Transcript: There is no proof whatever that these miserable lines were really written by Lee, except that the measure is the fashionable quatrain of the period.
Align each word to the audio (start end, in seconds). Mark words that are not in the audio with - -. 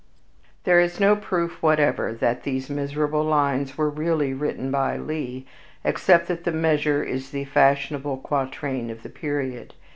There 0.63 0.79
is 0.79 0.99
no 0.99 1.15
proof 1.15 1.61
whatever 1.61 2.11
that 2.11 2.41
these 2.41 2.71
miserable 2.71 3.23
lines 3.23 3.77
were 3.77 3.87
really 3.91 4.33
written 4.33 4.71
by 4.71 4.97
Lee, 4.97 5.45
except 5.83 6.25
that 6.27 6.43
the 6.43 6.51
measure 6.51 7.03
is 7.03 7.29
the 7.29 7.43
fashionable 7.45 8.17
quatrain 8.17 8.89
of 8.89 9.03
the 9.03 9.09
period. 9.09 9.75